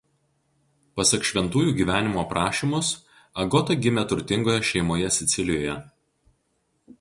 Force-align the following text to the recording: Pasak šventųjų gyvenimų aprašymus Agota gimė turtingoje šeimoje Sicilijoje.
Pasak 0.99 1.27
šventųjų 1.31 1.73
gyvenimų 1.81 2.21
aprašymus 2.21 2.89
Agota 3.45 3.77
gimė 3.85 4.07
turtingoje 4.15 4.65
šeimoje 4.71 5.13
Sicilijoje. 5.21 5.77